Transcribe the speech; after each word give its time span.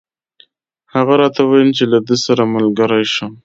هغه 0.93 1.13
راته 1.21 1.41
وویل 1.43 1.69
چې 1.77 1.83
له 1.91 1.99
ده 2.07 2.15
سره 2.25 2.43
ملګری 2.55 3.05
شم. 3.13 3.31